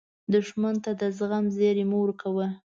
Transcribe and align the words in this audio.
دښمن 0.33 0.75
ته 0.83 0.91
د 1.01 1.01
زغم 1.17 1.45
زیری 1.55 1.83
مه 1.89 1.97
ورکوه 1.99 2.47